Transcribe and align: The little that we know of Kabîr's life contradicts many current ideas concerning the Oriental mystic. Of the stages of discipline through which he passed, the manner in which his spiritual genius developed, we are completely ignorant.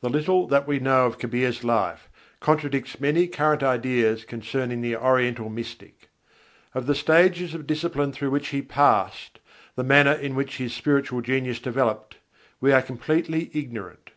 The 0.00 0.08
little 0.08 0.48
that 0.48 0.66
we 0.66 0.80
know 0.80 1.06
of 1.06 1.18
Kabîr's 1.18 1.62
life 1.62 2.10
contradicts 2.40 2.98
many 2.98 3.28
current 3.28 3.62
ideas 3.62 4.24
concerning 4.24 4.80
the 4.80 4.96
Oriental 4.96 5.48
mystic. 5.48 6.08
Of 6.74 6.86
the 6.86 6.94
stages 6.96 7.54
of 7.54 7.68
discipline 7.68 8.10
through 8.10 8.30
which 8.30 8.48
he 8.48 8.62
passed, 8.62 9.38
the 9.76 9.84
manner 9.84 10.10
in 10.12 10.34
which 10.34 10.56
his 10.56 10.72
spiritual 10.74 11.20
genius 11.20 11.60
developed, 11.60 12.16
we 12.60 12.72
are 12.72 12.82
completely 12.82 13.48
ignorant. 13.54 14.10